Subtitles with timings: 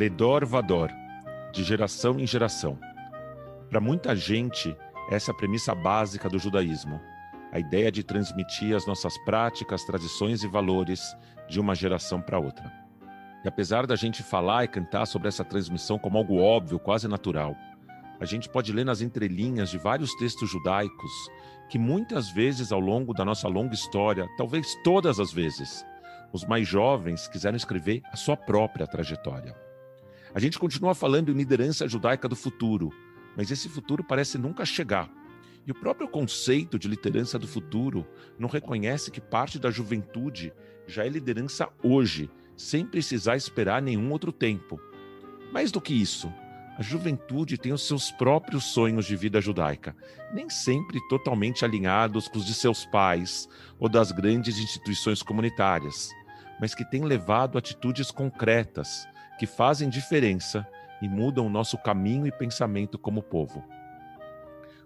[0.00, 0.88] Ledor Vador,
[1.52, 2.78] de geração em geração.
[3.68, 4.74] Para muita gente,
[5.10, 6.98] essa é a premissa básica do judaísmo.
[7.52, 11.14] A ideia de transmitir as nossas práticas, tradições e valores
[11.50, 12.72] de uma geração para outra.
[13.44, 17.54] E apesar da gente falar e cantar sobre essa transmissão como algo óbvio, quase natural,
[18.18, 21.12] a gente pode ler nas entrelinhas de vários textos judaicos
[21.68, 25.84] que muitas vezes ao longo da nossa longa história, talvez todas as vezes,
[26.32, 29.54] os mais jovens quiseram escrever a sua própria trajetória.
[30.32, 32.92] A gente continua falando em liderança judaica do futuro,
[33.36, 35.10] mas esse futuro parece nunca chegar.
[35.66, 38.06] E o próprio conceito de liderança do futuro
[38.38, 40.52] não reconhece que parte da juventude
[40.86, 44.80] já é liderança hoje, sem precisar esperar nenhum outro tempo.
[45.52, 46.32] Mais do que isso,
[46.78, 49.96] a juventude tem os seus próprios sonhos de vida judaica,
[50.32, 56.08] nem sempre totalmente alinhados com os de seus pais ou das grandes instituições comunitárias,
[56.60, 59.06] mas que têm levado atitudes concretas
[59.40, 60.68] que fazem diferença
[61.00, 63.64] e mudam o nosso caminho e pensamento como povo.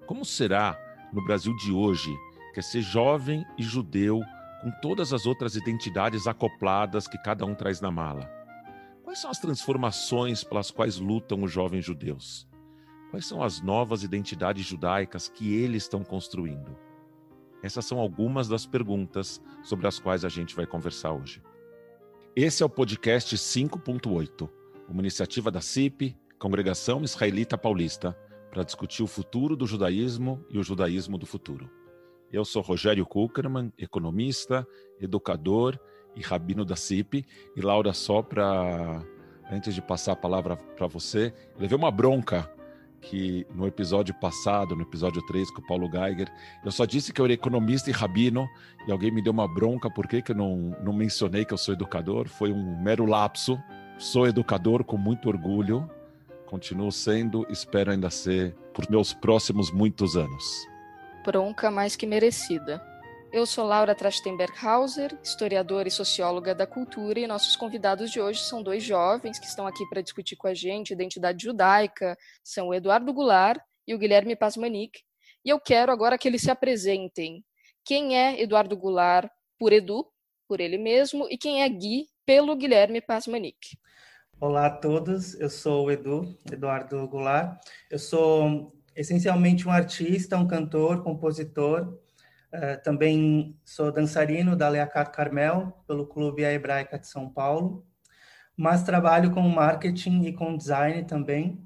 [0.06, 0.78] Como será
[1.12, 2.14] no Brasil de hoje,
[2.52, 4.20] que é ser jovem e judeu
[4.62, 8.30] com todas as outras identidades acopladas que cada um traz na mala?
[9.02, 12.46] Quais são as transformações pelas quais lutam os jovens judeus?
[13.10, 16.78] Quais são as novas identidades judaicas que eles estão construindo?
[17.60, 21.42] Essas são algumas das perguntas sobre as quais a gente vai conversar hoje.
[22.36, 24.50] Esse é o podcast 5.8,
[24.88, 28.18] uma iniciativa da CIP, Congregação Israelita Paulista,
[28.50, 31.70] para discutir o futuro do judaísmo e o judaísmo do futuro.
[32.32, 34.66] Eu sou Rogério Kuckerman, economista,
[35.00, 35.78] educador
[36.16, 37.24] e rabino da CIP.
[37.54, 39.00] E Laura, só para
[39.48, 42.50] antes de passar a palavra para você, levei uma bronca
[43.04, 46.32] que no episódio passado, no episódio 3 com o Paulo Geiger,
[46.64, 48.48] eu só disse que eu era economista e rabino,
[48.86, 51.74] e alguém me deu uma bronca por que eu não, não mencionei que eu sou
[51.74, 52.28] educador.
[52.28, 53.58] Foi um mero lapso.
[53.98, 55.88] Sou educador com muito orgulho,
[56.46, 60.66] continuo sendo, espero ainda ser por meus próximos muitos anos.
[61.24, 62.82] Bronca mais que merecida.
[63.34, 68.62] Eu sou Laura Trachtenberg-Hauser, historiadora e socióloga da cultura, e nossos convidados de hoje são
[68.62, 73.12] dois jovens que estão aqui para discutir com a gente identidade judaica, são o Eduardo
[73.12, 75.00] Goulart e o Guilherme Pasmanic,
[75.44, 77.44] e eu quero agora que eles se apresentem.
[77.84, 79.28] Quem é Eduardo Goulart
[79.58, 80.06] por Edu,
[80.46, 83.76] por ele mesmo, e quem é Gui pelo Guilherme Pasmanic.
[84.40, 87.60] Olá a todos, eu sou o Edu, Eduardo Goulart.
[87.90, 91.98] Eu sou essencialmente um artista, um cantor, compositor,
[92.54, 97.84] Uh, também sou dançarino da Leacat Carmel, pelo Clube A Hebraica de São Paulo,
[98.56, 101.60] mas trabalho com marketing e com design também.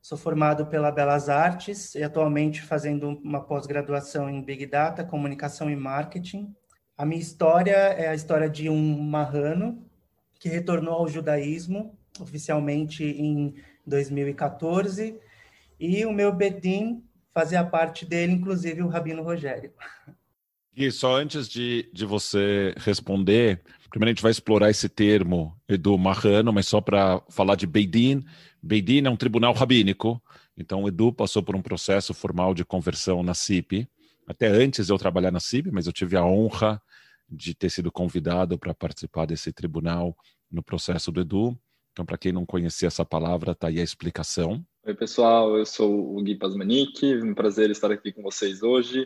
[0.00, 5.76] Sou formado pela Belas Artes e atualmente fazendo uma pós-graduação em Big Data, Comunicação e
[5.76, 6.52] Marketing.
[6.98, 9.88] A minha história é a história de um marrano
[10.40, 13.54] que retornou ao judaísmo oficialmente em
[13.86, 15.20] 2014
[15.78, 19.72] e o meu Bedim fazia parte dele, inclusive o Rabino Rogério.
[20.74, 23.60] E só antes de, de você responder,
[23.90, 28.24] primeiro a gente vai explorar esse termo Edu Marrano, mas só para falar de Beidin.
[28.62, 30.22] Beidin é um tribunal rabínico,
[30.56, 33.86] então o Edu passou por um processo formal de conversão na CIP.
[34.26, 36.80] Até antes eu trabalhar na CIP, mas eu tive a honra
[37.28, 40.16] de ter sido convidado para participar desse tribunal
[40.50, 41.58] no processo do Edu.
[41.92, 44.64] Então, para quem não conhecia essa palavra, está aí a explicação.
[44.86, 49.04] Oi, pessoal, eu sou o Gui Pasmanic, um prazer estar aqui com vocês hoje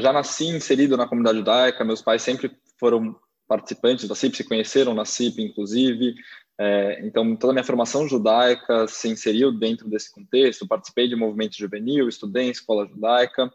[0.00, 4.94] já nasci inserido na comunidade judaica, meus pais sempre foram participantes da CIP, se conheceram
[4.94, 6.14] na CIP, inclusive.
[6.58, 10.66] É, então, toda a minha formação judaica se inseriu dentro desse contexto.
[10.66, 13.52] Participei de movimento juvenil, estudei em escola judaica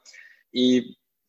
[0.53, 0.83] e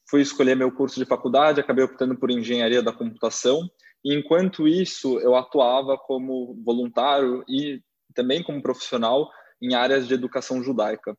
[0.09, 1.61] fui escolher meu curso de faculdade.
[1.61, 3.69] Acabei optando por engenharia da computação.
[4.05, 7.81] E, enquanto isso, eu atuava como voluntário e
[8.15, 11.17] também como profissional em áreas de educação judaica.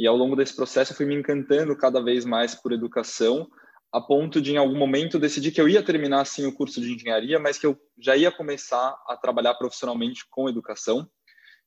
[0.00, 3.46] E ao longo desse processo eu fui me encantando cada vez mais por educação,
[3.92, 6.94] a ponto de em algum momento decidir que eu ia terminar sim o curso de
[6.94, 11.06] engenharia, mas que eu já ia começar a trabalhar profissionalmente com educação.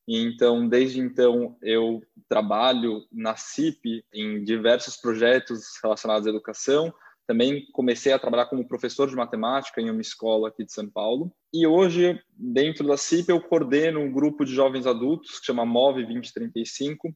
[0.07, 6.91] E então, desde então, eu trabalho na CIP em diversos projetos relacionados à educação.
[7.27, 11.31] Também comecei a trabalhar como professor de matemática em uma escola aqui de São Paulo.
[11.53, 16.03] E hoje, dentro da CIP, eu coordeno um grupo de jovens adultos que chama MOVE
[16.03, 17.15] 2035,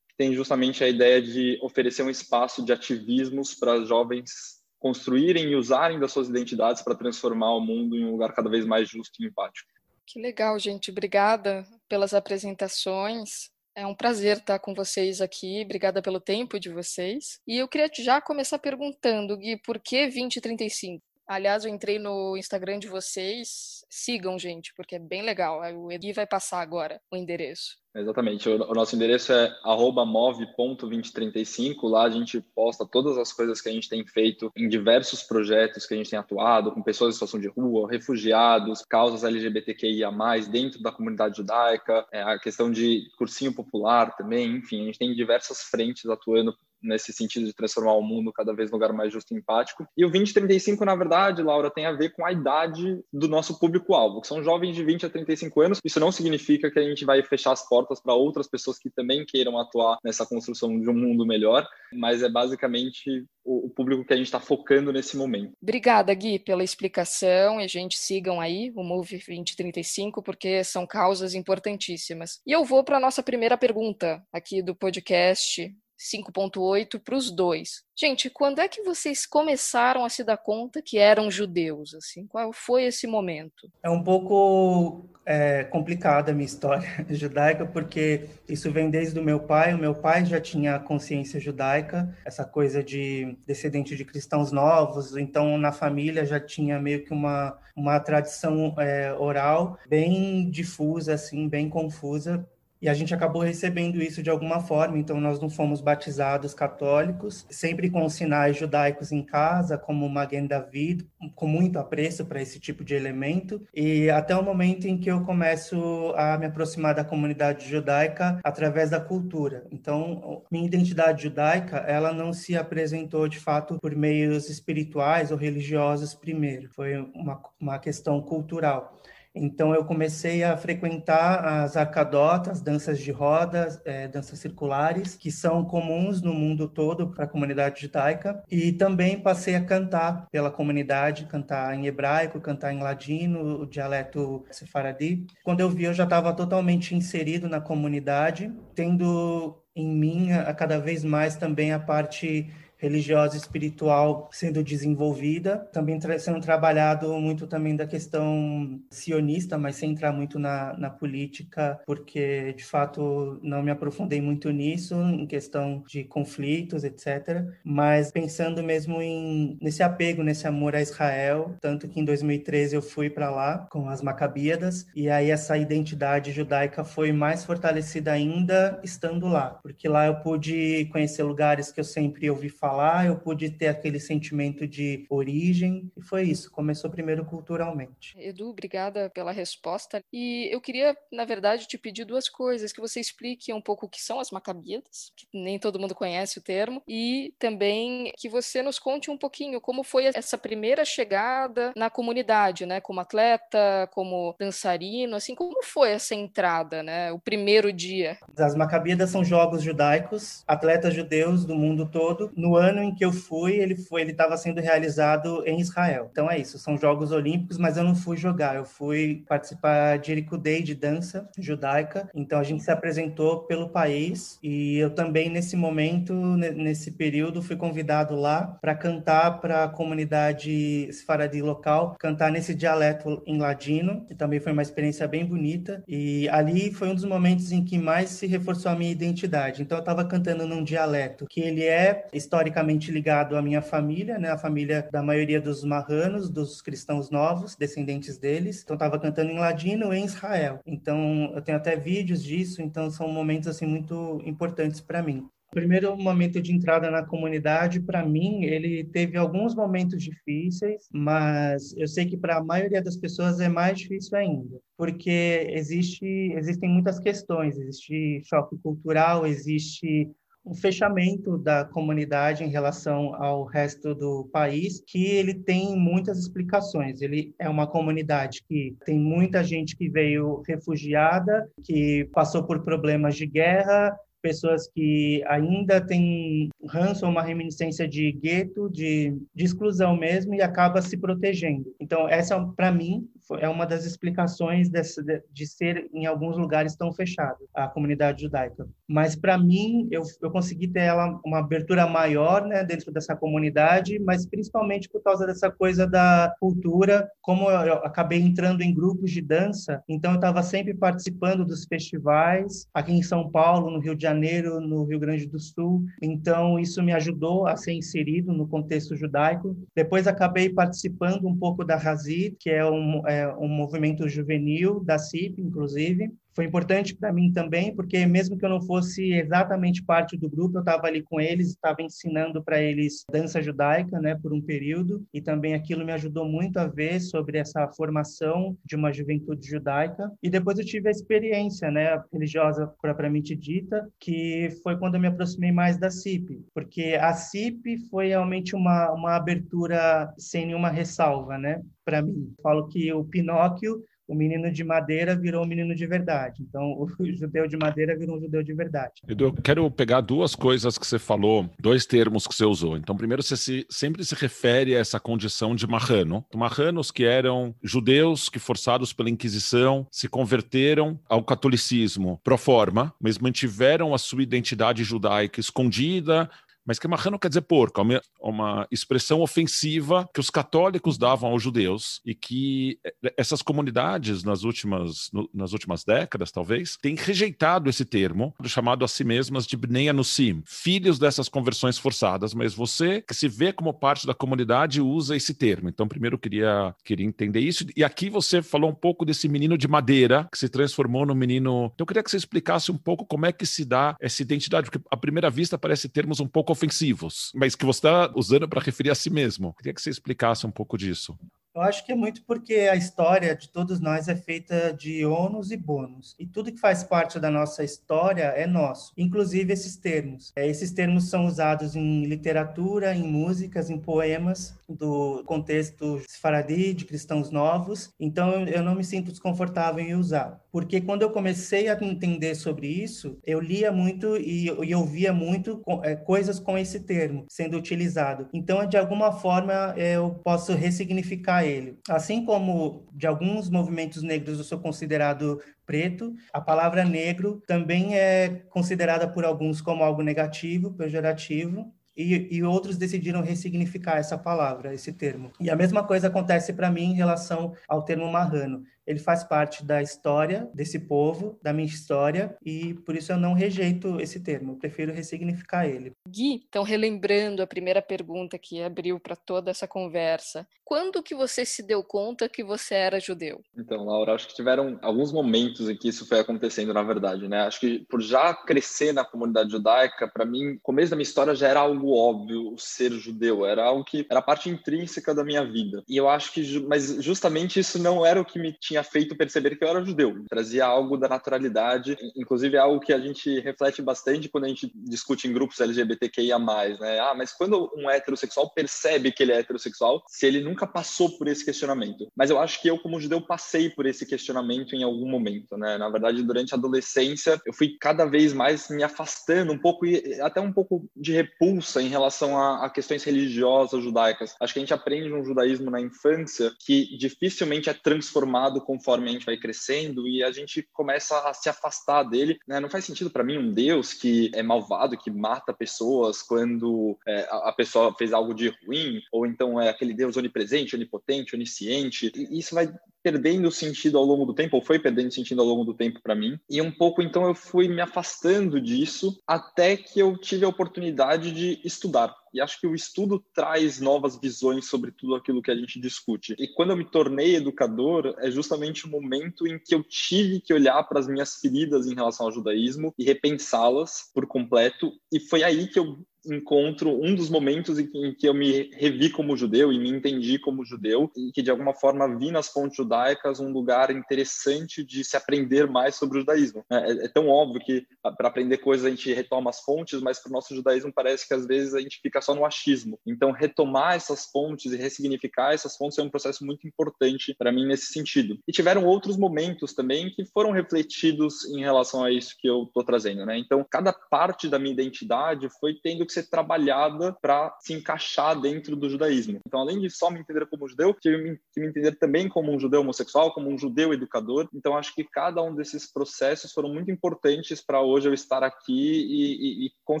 [0.20, 5.98] tem justamente a ideia de oferecer um espaço de ativismos para jovens construírem e usarem
[5.98, 9.26] das suas identidades para transformar o mundo em um lugar cada vez mais justo e
[9.26, 9.66] empático.
[10.06, 10.90] Que legal, gente.
[10.90, 13.48] Obrigada pelas apresentações.
[13.74, 15.62] É um prazer estar com vocês aqui.
[15.64, 17.40] Obrigada pelo tempo de vocês.
[17.48, 21.02] E eu queria já começar perguntando, Gui, por que 2035?
[21.30, 23.84] Aliás, eu entrei no Instagram de vocês.
[23.88, 25.60] Sigam, gente, porque é bem legal.
[25.76, 27.78] O Edu vai passar agora o endereço.
[27.94, 28.48] Exatamente.
[28.48, 31.88] O, nosso endereço é move.2035.
[31.88, 35.86] Lá a gente posta todas as coisas que a gente tem feito em diversos projetos
[35.86, 40.10] que a gente tem atuado, com pessoas em situação de rua, refugiados, causas LGBTQIA,
[40.50, 44.56] dentro da comunidade judaica, é, a questão de cursinho popular também.
[44.56, 48.70] Enfim, a gente tem diversas frentes atuando nesse sentido de transformar o mundo cada vez
[48.70, 49.86] um lugar mais justo e empático.
[49.96, 54.20] E o 2035, na verdade, Laura, tem a ver com a idade do nosso público-alvo,
[54.20, 55.78] que são jovens de 20 a 35 anos.
[55.84, 59.24] Isso não significa que a gente vai fechar as portas para outras pessoas que também
[59.26, 64.16] queiram atuar nessa construção de um mundo melhor, mas é basicamente o, público que a
[64.16, 65.52] gente está focando nesse momento.
[65.62, 67.60] Obrigada, Gui, pela explicação.
[67.60, 72.40] E a gente sigam aí o Move 2035, porque são causas importantíssimas.
[72.46, 77.82] E eu vou para a nossa primeira pergunta aqui do podcast 5.8 para os dois.
[77.94, 81.94] Gente, quando é que vocês começaram a se dar conta que eram judeus?
[81.94, 83.70] Assim, qual foi esse momento?
[83.82, 89.40] É um pouco é, complicada a minha história judaica, porque isso vem desde o meu
[89.40, 89.74] pai.
[89.74, 95.14] O meu pai já tinha consciência judaica, essa coisa de descendente de cristãos novos.
[95.18, 101.48] Então, na família já tinha meio que uma uma tradição é, oral bem difusa, assim,
[101.48, 102.46] bem confusa
[102.80, 107.46] e a gente acabou recebendo isso de alguma forma, então nós não fomos batizados católicos,
[107.50, 112.82] sempre com sinais judaicos em casa, como Maguen David, com muito apreço para esse tipo
[112.82, 117.68] de elemento, e até o momento em que eu começo a me aproximar da comunidade
[117.68, 119.66] judaica através da cultura.
[119.70, 126.14] Então, minha identidade judaica, ela não se apresentou de fato por meios espirituais ou religiosos
[126.14, 128.99] primeiro, foi uma, uma questão cultural.
[129.34, 135.64] Então, eu comecei a frequentar as arcadotas, danças de rodas, é, danças circulares, que são
[135.64, 138.42] comuns no mundo todo para a comunidade judaica.
[138.50, 144.44] E também passei a cantar pela comunidade, cantar em hebraico, cantar em ladino, o dialeto
[144.50, 145.26] sefaradi.
[145.44, 150.78] Quando eu vi, eu já estava totalmente inserido na comunidade, tendo em mim a cada
[150.78, 157.46] vez mais também a parte religiosa e espiritual sendo desenvolvida, também tra sendo trabalhado muito
[157.46, 163.62] também da questão sionista, mas sem entrar muito na, na política, porque de fato não
[163.62, 167.44] me aprofundei muito nisso, em questão de conflitos, etc.
[167.62, 172.82] Mas pensando mesmo em nesse apego, nesse amor a Israel, tanto que em 2013 eu
[172.82, 178.80] fui para lá com as Macabíadas, e aí essa identidade judaica foi mais fortalecida ainda
[178.82, 183.16] estando lá, porque lá eu pude conhecer lugares que eu sempre ouvi falar falar, eu
[183.16, 188.14] pude ter aquele sentimento de origem, e foi isso, começou primeiro culturalmente.
[188.16, 190.02] Edu, obrigada pela resposta.
[190.12, 193.88] E eu queria, na verdade, te pedir duas coisas, que você explique um pouco o
[193.88, 198.62] que são as macabíadas, que nem todo mundo conhece o termo, e também que você
[198.62, 204.36] nos conte um pouquinho como foi essa primeira chegada na comunidade, né, como atleta, como
[204.38, 208.16] dançarino, assim, como foi essa entrada, né, o primeiro dia?
[208.36, 213.12] As macabíadas são jogos judaicos, atletas judeus do mundo todo, no ano em que eu
[213.12, 216.08] fui, ele foi, ele estava sendo realizado em Israel.
[216.10, 220.12] Então é isso, são Jogos Olímpicos, mas eu não fui jogar, eu fui participar de
[220.12, 222.08] Ericudei de dança judaica.
[222.14, 227.56] Então a gente se apresentou pelo país e eu também nesse momento, nesse período, fui
[227.56, 234.14] convidado lá para cantar para a comunidade sefaradi local, cantar nesse dialeto em ladino, que
[234.14, 235.82] também foi uma experiência bem bonita.
[235.88, 239.62] E ali foi um dos momentos em que mais se reforçou a minha identidade.
[239.62, 244.18] Então eu estava cantando num dialeto que ele é histórico historicamente ligado à minha família,
[244.18, 244.30] né?
[244.30, 248.62] A família da maioria dos marranos, dos cristãos novos, descendentes deles.
[248.62, 250.60] Então estava cantando em ladino em Israel.
[250.66, 255.26] Então eu tenho até vídeos disso, então são momentos assim muito importantes para mim.
[255.52, 261.76] O primeiro momento de entrada na comunidade, para mim, ele teve alguns momentos difíceis, mas
[261.76, 266.70] eu sei que para a maioria das pessoas é mais difícil ainda, porque existe, existem
[266.70, 270.08] muitas questões, existe choque cultural, existe
[270.44, 277.02] um fechamento da comunidade em relação ao resto do país, que ele tem muitas explicações.
[277.02, 283.16] Ele é uma comunidade que tem muita gente que veio refugiada, que passou por problemas
[283.16, 290.34] de guerra, pessoas que ainda têm ranço uma reminiscência de gueto, de, de exclusão mesmo,
[290.34, 291.74] e acaba se protegendo.
[291.80, 296.92] Então, essa, para mim, é uma das explicações desse, de ser em alguns lugares tão
[296.92, 298.66] fechado a comunidade judaica.
[298.88, 303.98] Mas para mim eu, eu consegui ter ela uma abertura maior, né, dentro dessa comunidade,
[303.98, 307.08] mas principalmente por causa dessa coisa da cultura.
[307.20, 312.66] Como eu, acabei entrando em grupos de dança, então eu estava sempre participando dos festivais
[312.74, 315.84] aqui em São Paulo, no Rio de Janeiro, no Rio Grande do Sul.
[316.02, 319.56] Então, isso me ajudou a ser inserido no contexto judaico.
[319.74, 324.98] Depois, acabei participando um pouco da Hazid, que é um, é um movimento juvenil da
[324.98, 330.16] CIP, inclusive foi importante para mim também, porque mesmo que eu não fosse exatamente parte
[330.16, 334.32] do grupo, eu estava ali com eles, estava ensinando para eles dança judaica, né, por
[334.32, 338.92] um período, e também aquilo me ajudou muito a ver sobre essa formação de uma
[338.92, 340.10] juventude judaica.
[340.22, 345.08] E depois eu tive a experiência, né, religiosa propriamente dita, que foi quando eu me
[345.08, 351.38] aproximei mais da CIP, porque a CIP foi realmente uma uma abertura sem nenhuma ressalva,
[351.38, 352.32] né, para mim.
[352.42, 356.42] Falo que o Pinóquio o menino de madeira virou um menino de verdade.
[356.42, 358.94] Então, o judeu de madeira virou um judeu de verdade.
[359.08, 362.76] Edu, eu quero pegar duas coisas que você falou, dois termos que você usou.
[362.76, 366.24] Então, primeiro, você se, sempre se refere a essa condição de marrano.
[366.34, 373.16] Marranos que eram judeus que, forçados pela Inquisição, se converteram ao catolicismo pro forma, mas
[373.16, 376.28] mantiveram a sua identidade judaica escondida,
[376.70, 381.42] mas que marrano quer dizer porco, é uma expressão ofensiva que os católicos davam aos
[381.42, 387.84] judeus e que eh, essas comunidades nas últimas, nas últimas décadas, talvez, têm rejeitado esse
[387.84, 393.14] termo, chamado a si mesmas de Bnei Anusim, filhos dessas conversões forçadas, mas você que
[393.14, 395.68] se vê como parte da comunidade usa esse termo.
[395.68, 397.66] Então, primeiro eu queria, queria entender isso.
[397.76, 401.72] E aqui você falou um pouco desse menino de madeira que se transformou no menino.
[401.74, 404.70] Então, eu queria que você explicasse um pouco como é que se dá essa identidade,
[404.70, 408.60] porque à primeira vista parece termos um pouco ofensivos, mas que você está usando para
[408.60, 409.54] referir a si mesmo.
[409.54, 411.18] Queria que você explicasse um pouco disso.
[411.52, 415.50] Eu acho que é muito porque a história de todos nós é feita de ônus
[415.50, 416.14] e bônus.
[416.18, 420.32] E tudo que faz parte da nossa história é nosso, inclusive esses termos.
[420.36, 426.84] É, esses termos são usados em literatura, em músicas, em poemas do contexto faradi, de
[426.84, 427.92] cristãos novos.
[427.98, 430.40] Então eu não me sinto desconfortável em usar.
[430.52, 435.62] Porque quando eu comecei a entender sobre isso, eu lia muito e, e ouvia muito
[435.82, 438.28] é, coisas com esse termo sendo utilizado.
[438.32, 441.78] Então, de alguma forma, eu posso ressignificar ele.
[441.88, 448.42] Assim como de alguns movimentos negros eu sou considerado preto, a palavra negro também é
[448.50, 454.92] considerada por alguns como algo negativo, pejorativo, e, e, outros decidiram ressignificar essa palavra, esse
[454.92, 455.32] termo.
[455.38, 459.64] E a mesma coisa acontece para mim em relação ao termo marrano ele faz parte
[459.64, 464.52] da história desse povo, da minha história, e por isso eu não rejeito esse termo,
[464.52, 465.92] eu prefiro ressignificar ele.
[466.08, 471.44] Gui, então relembrando a primeira pergunta que abriu para toda essa conversa, quando que você
[471.44, 473.40] se deu conta que você era judeu?
[473.56, 477.40] Então, Laura, acho que tiveram alguns momentos em que isso foi acontecendo, na verdade, né?
[477.40, 481.34] Acho que por já crescer na comunidade judaica, para mim, o começo da minha história
[481.34, 485.82] já era algo óbvio ser judeu, era algo que era parte intrínseca da minha vida.
[485.88, 489.16] E eu acho que, mas justamente isso não era o que me tinha tinha feito
[489.16, 490.24] perceber que eu era judeu.
[490.28, 495.28] Trazia algo da naturalidade, inclusive algo que a gente reflete bastante quando a gente discute
[495.28, 496.98] em grupos LGBTQIA+, né?
[497.00, 501.28] Ah, mas quando um heterossexual percebe que ele é heterossexual, se ele nunca passou por
[501.28, 502.08] esse questionamento.
[502.16, 505.76] Mas eu acho que eu, como judeu, passei por esse questionamento em algum momento, né?
[505.76, 510.20] Na verdade, durante a adolescência, eu fui cada vez mais me afastando um pouco, e
[510.20, 514.34] até um pouco de repulsa em relação a, a questões religiosas judaicas.
[514.40, 519.12] Acho que a gente aprende um judaísmo na infância que dificilmente é transformado conforme a
[519.12, 522.38] gente vai crescendo e a gente começa a se afastar dele.
[522.46, 522.60] Né?
[522.60, 527.28] Não faz sentido para mim um Deus que é malvado, que mata pessoas quando é,
[527.30, 532.12] a pessoa fez algo de ruim, ou então é aquele Deus onipresente, onipotente, onisciente.
[532.14, 535.64] E isso vai perdendo sentido ao longo do tempo, ou foi perdendo sentido ao longo
[535.64, 536.38] do tempo para mim.
[536.48, 541.32] E um pouco então eu fui me afastando disso até que eu tive a oportunidade
[541.32, 542.14] de estudar.
[542.32, 546.34] E acho que o estudo traz novas visões sobre tudo aquilo que a gente discute.
[546.38, 550.54] E quando eu me tornei educador, é justamente o momento em que eu tive que
[550.54, 554.92] olhar para as minhas feridas em relação ao judaísmo e repensá-las por completo.
[555.12, 559.36] E foi aí que eu encontro um dos momentos em que, eu me revi como
[559.36, 563.40] judeu e me entendi como judeu e que de alguma forma vi nas fontes judaicas
[563.40, 566.64] um lugar interessante de se aprender mais sobre o judaísmo.
[566.70, 567.86] É, é, é tão óbvio que
[568.16, 571.34] para aprender coisas a gente retoma as fontes, mas para o nosso judaísmo parece que
[571.34, 572.98] às vezes a gente fica só no achismo.
[573.06, 577.66] Então retomar essas fontes e ressignificar essas fontes é um processo muito importante para mim
[577.66, 578.38] nesse sentido.
[578.46, 582.84] E tiveram outros momentos também que foram refletidos em relação a isso que eu estou
[582.84, 583.38] trazendo, né?
[583.38, 588.74] Então cada parte da minha identidade foi tendo que ser trabalhada para se encaixar dentro
[588.74, 589.38] do judaísmo.
[589.46, 592.58] Então, além de só me entender como judeu, tive que me entender também como um
[592.58, 594.48] judeu homossexual, como um judeu educador.
[594.52, 598.72] Então, acho que cada um desses processos foram muito importantes para hoje eu estar aqui
[598.72, 600.00] e, e, e, com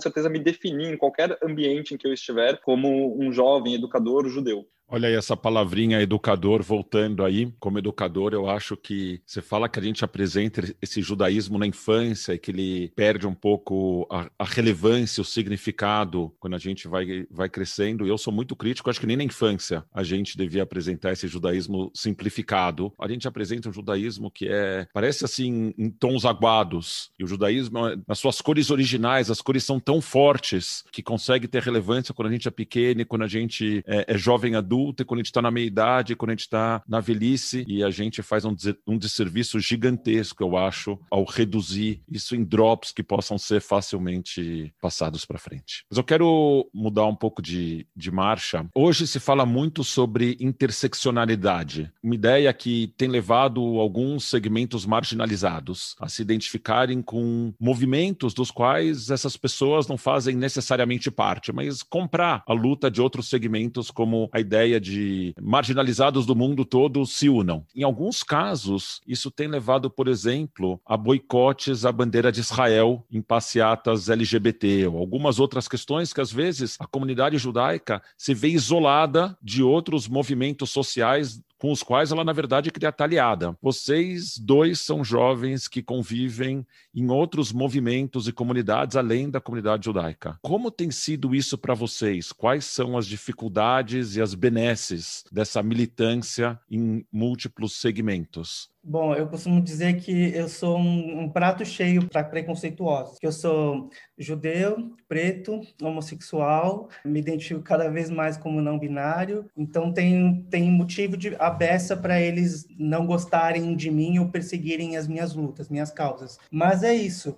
[0.00, 4.66] certeza me definir em qualquer ambiente em que eu estiver como um jovem educador judeu.
[4.92, 7.54] Olha aí essa palavrinha educador voltando aí.
[7.60, 12.32] Como educador, eu acho que você fala que a gente apresenta esse judaísmo na infância
[12.32, 17.24] e que ele perde um pouco a, a relevância, o significado quando a gente vai,
[17.30, 18.04] vai crescendo.
[18.04, 21.28] E eu sou muito crítico, acho que nem na infância a gente devia apresentar esse
[21.28, 22.92] judaísmo simplificado.
[23.00, 27.12] A gente apresenta um judaísmo que é, parece assim, em tons aguados.
[27.16, 27.78] E o judaísmo,
[28.08, 32.32] nas suas cores originais, as cores são tão fortes que consegue ter relevância quando a
[32.32, 35.42] gente é pequeno quando a gente é, é jovem adulto adulta, quando a gente está
[35.42, 38.54] na meia-idade, quando a gente está na velhice, e a gente faz um,
[38.86, 45.24] um desserviço gigantesco, eu acho, ao reduzir isso em drops que possam ser facilmente passados
[45.24, 45.84] para frente.
[45.90, 48.66] Mas eu quero mudar um pouco de, de marcha.
[48.74, 56.08] Hoje se fala muito sobre interseccionalidade, uma ideia que tem levado alguns segmentos marginalizados a
[56.08, 62.52] se identificarem com movimentos dos quais essas pessoas não fazem necessariamente parte, mas comprar a
[62.52, 67.64] luta de outros segmentos como a ideia ideia de marginalizados do mundo todo se unam.
[67.74, 73.20] Em alguns casos, isso tem levado, por exemplo, a boicotes à bandeira de Israel em
[73.20, 79.36] passeatas LGBT ou algumas outras questões que às vezes a comunidade judaica se vê isolada
[79.42, 83.56] de outros movimentos sociais com os quais ela, na verdade, cria aliada.
[83.60, 90.38] Vocês dois são jovens que convivem em outros movimentos e comunidades além da comunidade judaica.
[90.42, 92.32] Como tem sido isso para vocês?
[92.32, 98.70] Quais são as dificuldades e as benesses dessa militância em múltiplos segmentos?
[98.82, 103.18] Bom, eu costumo dizer que eu sou um, um prato cheio para preconceituosos.
[103.18, 109.50] Que eu sou judeu, preto, homossexual, me identifico cada vez mais como não binário.
[109.54, 115.06] Então tem tem motivo de abessa para eles não gostarem de mim ou perseguirem as
[115.06, 116.38] minhas lutas, minhas causas.
[116.50, 117.36] Mas é isso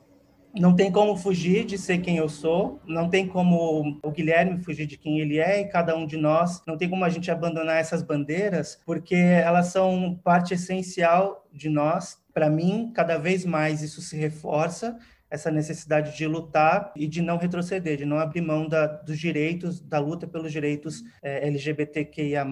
[0.54, 4.86] não tem como fugir de ser quem eu sou, não tem como o Guilherme fugir
[4.86, 7.76] de quem ele é e cada um de nós, não tem como a gente abandonar
[7.76, 12.18] essas bandeiras, porque elas são parte essencial de nós.
[12.34, 14.98] Para mim, cada vez mais isso se reforça,
[15.32, 19.80] essa necessidade de lutar e de não retroceder, de não abrir mão da, dos direitos,
[19.80, 22.44] da luta pelos direitos é, LGBTQIA+,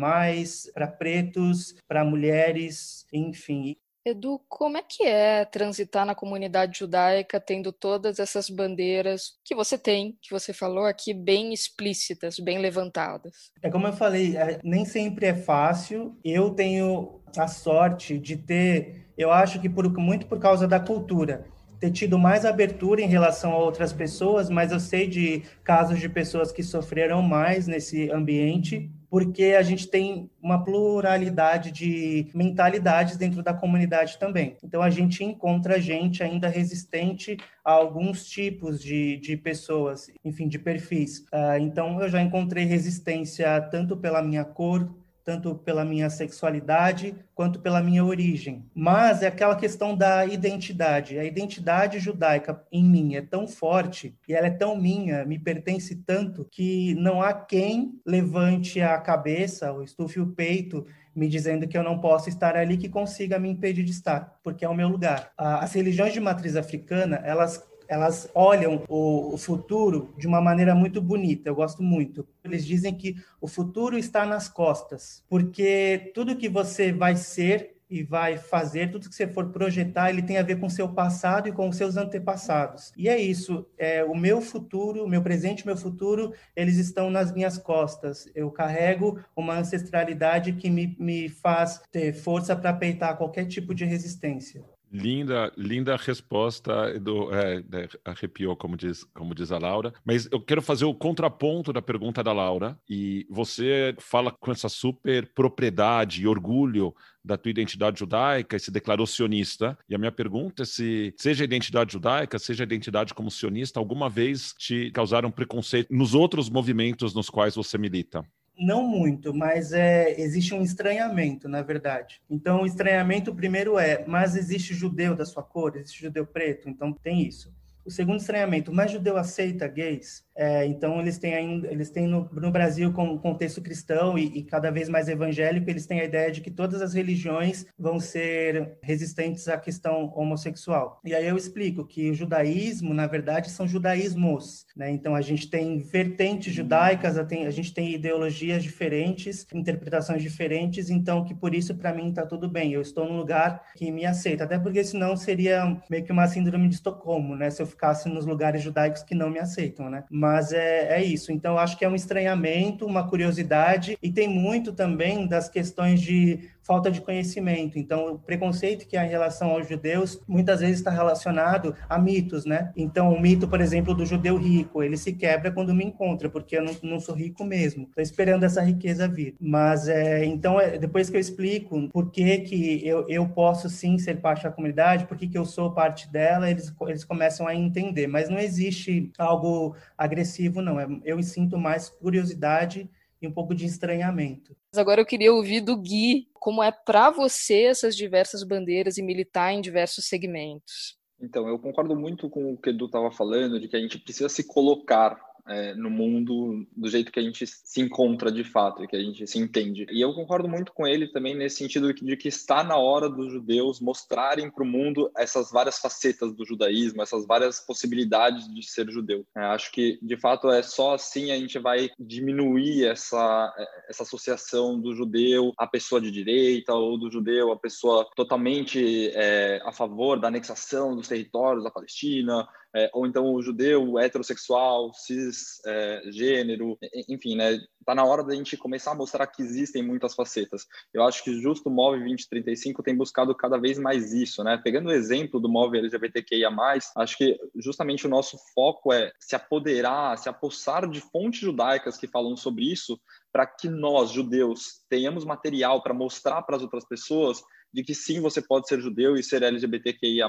[0.72, 3.76] para pretos, para mulheres, enfim.
[4.04, 9.76] Edu, como é que é transitar na comunidade judaica tendo todas essas bandeiras que você
[9.76, 13.52] tem, que você falou aqui, bem explícitas, bem levantadas?
[13.62, 16.16] É como eu falei, é, nem sempre é fácil.
[16.24, 21.44] Eu tenho a sorte de ter, eu acho que por, muito por causa da cultura,
[21.78, 26.08] ter tido mais abertura em relação a outras pessoas, mas eu sei de casos de
[26.08, 33.42] pessoas que sofreram mais nesse ambiente porque a gente tem uma pluralidade de mentalidades dentro
[33.42, 34.56] da comunidade também.
[34.62, 40.58] Então, a gente encontra gente ainda resistente a alguns tipos de, de pessoas, enfim, de
[40.58, 41.26] perfis.
[41.32, 44.88] Uh, então, eu já encontrei resistência tanto pela minha cor,
[45.30, 48.64] tanto pela minha sexualidade quanto pela minha origem.
[48.74, 51.20] Mas é aquela questão da identidade.
[51.20, 55.94] A identidade judaica em mim é tão forte e ela é tão minha, me pertence
[56.04, 61.78] tanto que não há quem levante a cabeça ou estufe o peito me dizendo que
[61.78, 64.88] eu não posso estar ali que consiga me impedir de estar, porque é o meu
[64.88, 65.32] lugar.
[65.36, 71.02] As religiões de matriz africana, elas elas olham o, o, futuro de uma maneira muito
[71.02, 72.24] bonita, eu gosto muito.
[72.44, 78.04] Eles dizem que o futuro está nas costas, porque tudo que você vai ser e
[78.04, 81.48] vai fazer, tudo que você for projetar, ele tem a ver com o seu passado
[81.48, 82.92] e com os seus antepassados.
[82.96, 87.10] E é isso, é, o meu futuro, o meu presente e meu futuro, eles estão
[87.10, 88.28] nas minhas costas.
[88.36, 93.84] Eu carrego uma ancestralidade que me, me faz ter força para peitar qualquer tipo de
[93.84, 94.62] resistência.
[94.92, 99.92] Linda, linda resposta, do, é, é, arrepiou, como diz, como diz a Laura.
[100.04, 102.78] Mas eu quero fazer o contraponto da pergunta da Laura.
[102.88, 108.70] E você fala com essa super propriedade e orgulho da tua identidade judaica e se
[108.70, 109.78] declarou sionista.
[109.88, 113.78] E a minha pergunta é se, seja a identidade judaica, seja a identidade como sionista,
[113.78, 118.24] alguma vez te causaram preconceito nos outros movimentos nos quais você milita?
[118.60, 122.20] Não muito, mas é, existe um estranhamento, na verdade.
[122.28, 126.92] Então, o estranhamento primeiro é, mas existe judeu da sua cor, existe judeu preto, então
[126.92, 127.52] tem isso.
[127.84, 130.24] O segundo estranhamento, mas judeu aceita gays?
[130.36, 134.42] É, então, eles têm, eles têm no, no Brasil, com o contexto cristão e, e,
[134.42, 138.78] cada vez mais evangélico, eles têm a ideia de que todas as religiões vão ser
[138.82, 141.00] resistentes à questão homossexual.
[141.04, 144.66] E aí eu explico que o judaísmo, na verdade, são judaísmos.
[144.74, 144.90] Né?
[144.90, 150.90] Então, a gente tem vertentes judaicas, a, tem, a gente tem ideologias diferentes, interpretações diferentes,
[150.90, 152.72] então que por isso, para mim, está tudo bem.
[152.72, 156.68] Eu estou num lugar que me aceita, até porque senão seria meio que uma síndrome
[156.68, 157.50] de Estocolmo, né?
[157.50, 159.90] se eu ficasse nos lugares judaicos que não me aceitam.
[159.90, 160.04] Né?
[160.10, 161.32] Mas Mas é, é isso.
[161.32, 166.48] Então, acho que é um estranhamento, uma curiosidade, e tem muito também das questões de
[166.70, 167.80] falta de conhecimento.
[167.80, 172.44] Então, o preconceito que há em relação aos judeus muitas vezes está relacionado a mitos,
[172.44, 172.70] né?
[172.76, 176.56] Então, o mito, por exemplo, do judeu rico, ele se quebra quando me encontra, porque
[176.56, 177.88] eu não, não sou rico mesmo.
[177.88, 179.34] Estou esperando essa riqueza vir.
[179.40, 183.98] Mas, é, então, é, depois que eu explico por que, que eu, eu posso sim
[183.98, 187.54] ser parte da comunidade, por que, que eu sou parte dela, eles, eles começam a
[187.54, 188.06] entender.
[188.06, 190.78] Mas não existe algo agressivo, não.
[190.78, 192.88] É, eu sinto mais curiosidade
[193.20, 194.56] e um pouco de estranhamento.
[194.76, 199.52] Agora eu queria ouvir do Gui como é para você essas diversas bandeiras e militar
[199.52, 200.98] em diversos segmentos.
[201.20, 203.98] Então, eu concordo muito com o que o Edu estava falando, de que a gente
[203.98, 205.20] precisa se colocar
[205.50, 209.26] é, no mundo do jeito que a gente se encontra de fato, que a gente
[209.26, 209.84] se entende.
[209.90, 213.32] E eu concordo muito com ele também nesse sentido de que está na hora dos
[213.32, 218.88] judeus mostrarem para o mundo essas várias facetas do judaísmo, essas várias possibilidades de ser
[218.90, 219.26] judeu.
[219.36, 223.52] É, acho que de fato é só assim a gente vai diminuir essa
[223.88, 229.60] essa associação do judeu à pessoa de direita ou do judeu à pessoa totalmente é,
[229.64, 236.78] a favor da anexação dos territórios da Palestina é, ou então o judeu heterossexual, cisgênero,
[236.82, 237.58] é, enfim, né?
[237.84, 240.66] Tá na hora da gente começar a mostrar que existem muitas facetas.
[240.92, 244.60] Eu acho que justo o MOV 2035 tem buscado cada vez mais isso, né?
[244.62, 246.50] Pegando o exemplo do MOV LGBTQIA+,
[246.96, 252.06] acho que justamente o nosso foco é se apoderar, se apossar de fontes judaicas que
[252.06, 253.00] falam sobre isso,
[253.32, 258.20] para que nós, judeus, tenhamos material para mostrar para as outras pessoas de que sim,
[258.20, 260.28] você pode ser judeu e ser LGBTQIA+,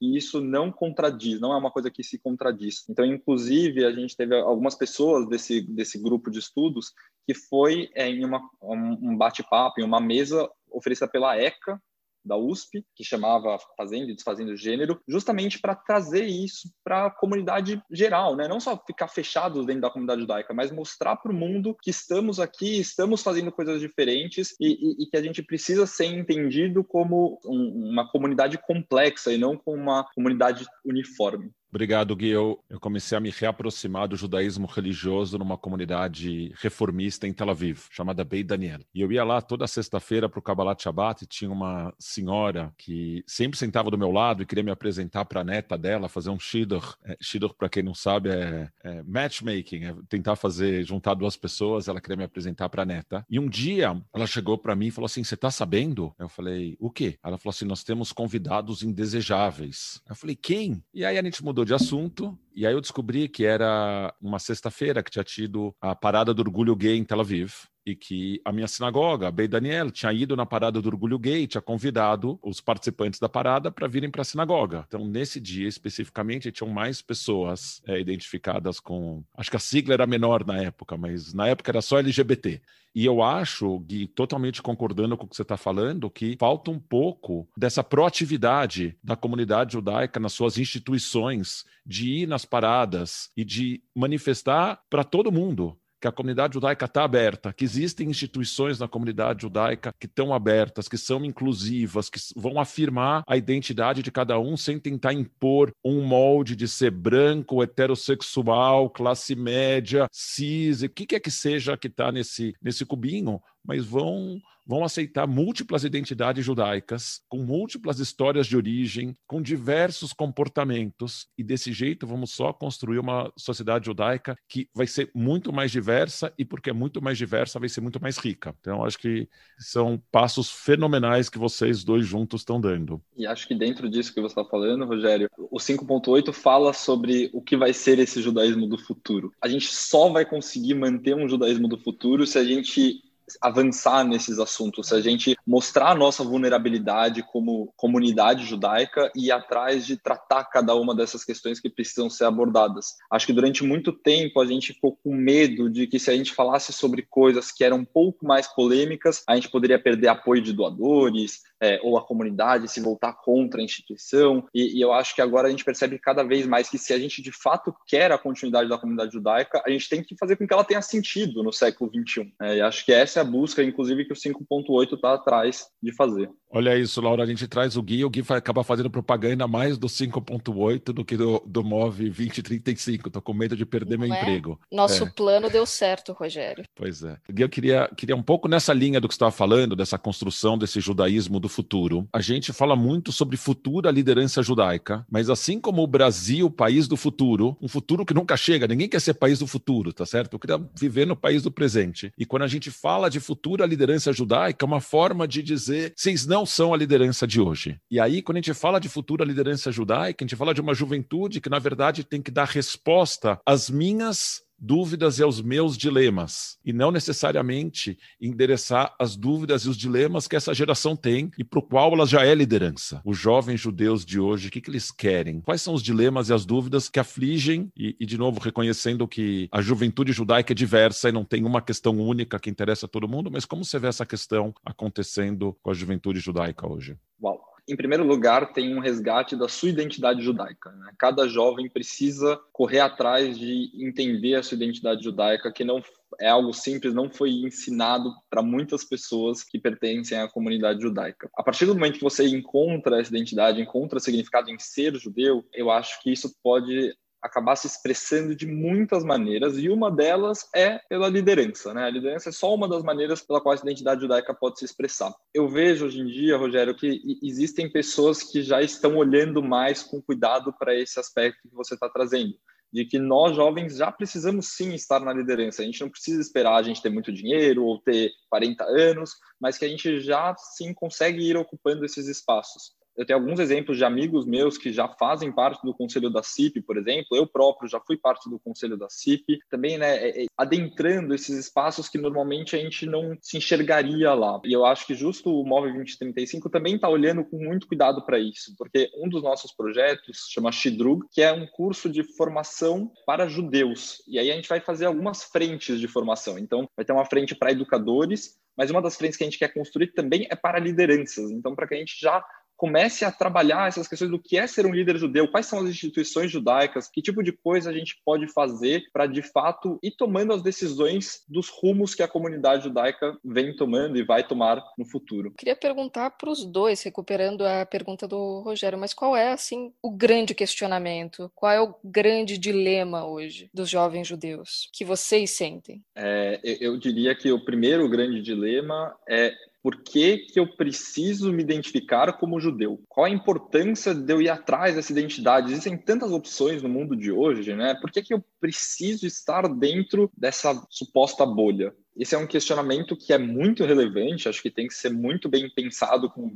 [0.00, 2.84] e isso não contradiz, não é uma coisa que se contradiz.
[2.88, 6.92] Então, inclusive, a gente teve algumas pessoas desse, desse grupo de estudos
[7.26, 11.80] que foi é, em uma, um bate-papo, em uma mesa oferecida pela ECA,
[12.24, 17.82] da USP, que chamava Fazendo e Desfazendo Gênero, justamente para trazer isso para a comunidade
[17.90, 18.48] geral, né?
[18.48, 22.38] não só ficar fechados dentro da comunidade judaica, mas mostrar para o mundo que estamos
[22.38, 27.38] aqui, estamos fazendo coisas diferentes e, e, e que a gente precisa ser entendido como
[27.44, 31.50] um, uma comunidade complexa e não como uma comunidade uniforme.
[31.72, 32.28] Obrigado, Gui.
[32.28, 37.86] Eu, eu, comecei a me reaproximar do judaísmo religioso numa comunidade reformista em Tel Aviv,
[37.90, 38.80] chamada Beit Daniel.
[38.94, 43.24] E eu ia lá toda sexta-feira para o Kabbalat Shabbat e tinha uma senhora que
[43.26, 46.38] sempre sentava do meu lado e queria me apresentar para a neta dela, fazer um
[46.38, 46.94] shidduch.
[47.06, 51.88] É, shidduch, para quem não sabe, é, é matchmaking, é tentar fazer, juntar duas pessoas.
[51.88, 53.24] Ela queria me apresentar para a neta.
[53.30, 56.14] E um dia ela chegou para mim e falou assim: Você está sabendo?
[56.18, 57.16] Eu falei: O quê?
[57.24, 60.02] Ela falou assim: Nós temos convidados indesejáveis.
[60.06, 60.84] Eu falei: Quem?
[60.92, 64.38] E aí a gente mudou mudou de assunto, e aí eu descobri que era uma
[64.38, 67.52] sexta-feira que tinha tido a parada do orgulho gay em Tel Aviv
[67.84, 71.48] e que a minha sinagoga, a Beit Daniel, tinha ido na parada do Orgulho Gay,
[71.48, 74.84] tinha convidado os participantes da parada para virem para a sinagoga.
[74.86, 79.24] Então, nesse dia especificamente, tinham mais pessoas é, identificadas com.
[79.36, 82.62] Acho que a sigla era menor na época, mas na época era só LGBT.
[82.94, 86.78] E eu acho, Gui, totalmente concordando com o que você está falando, que falta um
[86.78, 93.82] pouco dessa proatividade da comunidade judaica nas suas instituições, de ir nas paradas e de
[93.94, 99.42] manifestar para todo mundo que a comunidade judaica está aberta, que existem instituições na comunidade
[99.42, 104.56] judaica que estão abertas, que são inclusivas, que vão afirmar a identidade de cada um
[104.56, 111.20] sem tentar impor um molde de ser branco, heterossexual, classe média, cis, o que quer
[111.20, 117.38] que seja que está nesse, nesse cubinho, mas vão vão aceitar múltiplas identidades judaicas, com
[117.38, 123.86] múltiplas histórias de origem, com diversos comportamentos, e desse jeito vamos só construir uma sociedade
[123.86, 127.80] judaica que vai ser muito mais diversa, e porque é muito mais diversa, vai ser
[127.80, 128.54] muito mais rica.
[128.60, 133.02] Então, acho que são passos fenomenais que vocês dois juntos estão dando.
[133.16, 137.42] E acho que dentro disso que você está falando, Rogério, o 5.8 fala sobre o
[137.42, 139.32] que vai ser esse judaísmo do futuro.
[139.40, 143.02] A gente só vai conseguir manter um judaísmo do futuro se a gente
[143.40, 149.32] avançar nesses assuntos, se a gente mostrar a nossa vulnerabilidade como comunidade judaica e ir
[149.32, 152.96] atrás de tratar cada uma dessas questões que precisam ser abordadas.
[153.10, 156.32] Acho que durante muito tempo a gente ficou com medo de que se a gente
[156.32, 160.52] falasse sobre coisas que eram um pouco mais polêmicas, a gente poderia perder apoio de
[160.52, 164.44] doadores, é, ou a comunidade se voltar contra a instituição.
[164.52, 166.98] E, e, eu acho que agora a gente percebe cada vez mais que se a
[166.98, 170.46] gente de fato quer a continuidade da comunidade judaica, a gente tem que fazer com
[170.46, 172.32] que ela tenha sentido no século XXI.
[172.42, 175.94] É, e acho que essa é a busca, inclusive, que o 5.8 está atrás de
[175.94, 176.28] fazer.
[176.50, 179.78] Olha isso, Laura, a gente traz o Gui, o Gui vai acabar fazendo propaganda mais
[179.78, 183.08] do 5.8 do que do, do MOV 2035.
[183.08, 184.20] Estou com medo de perder Não meu é?
[184.20, 184.60] emprego.
[184.70, 185.10] Nosso é.
[185.10, 186.64] plano deu certo, Rogério.
[186.74, 187.16] Pois é.
[187.30, 190.58] Gui, eu queria, queria um pouco nessa linha do que você estava falando, dessa construção
[190.58, 195.82] desse judaísmo do futuro, a gente fala muito sobre futura liderança judaica, mas assim como
[195.82, 199.46] o Brasil, país do futuro, um futuro que nunca chega, ninguém quer ser país do
[199.46, 200.34] futuro, tá certo?
[200.34, 202.12] Eu queria viver no país do presente.
[202.18, 206.26] E quando a gente fala de futura liderança judaica, é uma forma de dizer, vocês
[206.26, 207.78] não são a liderança de hoje.
[207.90, 210.74] E aí, quando a gente fala de futura liderança judaica, a gente fala de uma
[210.74, 216.56] juventude que, na verdade, tem que dar resposta às minhas dúvidas e aos meus dilemas,
[216.64, 221.58] e não necessariamente endereçar as dúvidas e os dilemas que essa geração tem e para
[221.58, 223.02] o qual ela já é liderança.
[223.04, 225.40] Os jovens judeus de hoje, o que, que eles querem?
[225.40, 229.48] Quais são os dilemas e as dúvidas que afligem, e, e de novo, reconhecendo que
[229.50, 233.08] a juventude judaica é diversa e não tem uma questão única que interessa a todo
[233.08, 236.96] mundo, mas como você vê essa questão acontecendo com a juventude judaica hoje?
[237.20, 237.41] Uau!
[237.68, 240.70] Em primeiro lugar, tem um resgate da sua identidade judaica.
[240.72, 240.92] Né?
[240.98, 245.82] Cada jovem precisa correr atrás de entender a sua identidade judaica, que não
[246.20, 251.30] é algo simples, não foi ensinado para muitas pessoas que pertencem à comunidade judaica.
[251.36, 255.70] A partir do momento que você encontra essa identidade, encontra significado em ser judeu, eu
[255.70, 261.08] acho que isso pode acabar se expressando de muitas maneiras e uma delas é pela
[261.08, 261.84] liderança, né?
[261.84, 265.14] A liderança é só uma das maneiras pela qual a identidade judaica pode se expressar.
[265.32, 270.02] Eu vejo hoje em dia, Rogério, que existem pessoas que já estão olhando mais com
[270.02, 272.34] cuidado para esse aspecto que você está trazendo
[272.72, 275.60] de que nós jovens já precisamos sim estar na liderança.
[275.60, 279.58] A gente não precisa esperar a gente ter muito dinheiro ou ter 40 anos, mas
[279.58, 283.84] que a gente já sim consegue ir ocupando esses espaços eu tenho alguns exemplos de
[283.84, 287.16] amigos meus que já fazem parte do conselho da CIP, por exemplo.
[287.16, 291.36] Eu próprio já fui parte do conselho da CIP, também, né, é, é, adentrando esses
[291.38, 294.40] espaços que normalmente a gente não se enxergaria lá.
[294.44, 298.18] E eu acho que justo o Move 2035 também está olhando com muito cuidado para
[298.18, 303.28] isso, porque um dos nossos projetos chama Shidrug, que é um curso de formação para
[303.28, 304.02] judeus.
[304.06, 306.38] E aí a gente vai fazer algumas frentes de formação.
[306.38, 309.52] Então, vai ter uma frente para educadores, mas uma das frentes que a gente quer
[309.52, 311.30] construir também é para lideranças.
[311.30, 312.22] Então, para que a gente já
[312.62, 315.68] comece a trabalhar essas questões do que é ser um líder judeu, quais são as
[315.68, 320.32] instituições judaicas, que tipo de coisa a gente pode fazer para de fato ir tomando
[320.32, 325.34] as decisões dos rumos que a comunidade judaica vem tomando e vai tomar no futuro.
[325.36, 329.90] Queria perguntar para os dois, recuperando a pergunta do Rogério, mas qual é assim o
[329.90, 331.32] grande questionamento?
[331.34, 335.82] Qual é o grande dilema hoje dos jovens judeus que vocês sentem?
[335.96, 341.42] É, eu diria que o primeiro grande dilema é por que, que eu preciso me
[341.42, 342.82] identificar como judeu?
[342.88, 345.52] Qual a importância de eu ir atrás dessa identidade?
[345.52, 347.74] Existem tantas opções no mundo de hoje, né?
[347.80, 351.72] Por que, que eu preciso estar dentro dessa suposta bolha?
[351.96, 355.48] Esse é um questionamento que é muito relevante, acho que tem que ser muito bem
[355.50, 356.34] pensado, com